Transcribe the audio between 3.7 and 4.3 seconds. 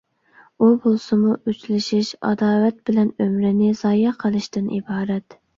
زايە